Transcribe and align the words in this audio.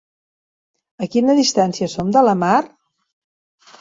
A 1.05 1.09
quina 1.15 1.35
distància 1.41 1.91
som 1.97 2.11
de 2.17 2.27
la 2.31 2.37
mar? 2.45 2.59